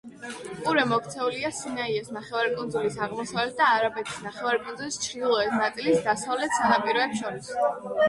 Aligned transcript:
ყურე 0.61 0.85
მოქცეულია 0.91 1.51
სინაის 1.57 2.09
ნახევარკუნძულის 2.15 2.99
აღმოსავლეთ 3.09 3.55
და 3.61 3.69
არაბეთის 3.77 4.19
ნახევარკუნძულის 4.31 5.01
ჩრდილოეთ 5.07 5.57
ნაწილის 5.63 6.05
დასავლეთ 6.11 6.61
სანაპიროებს 6.61 7.25
შორის. 7.27 7.59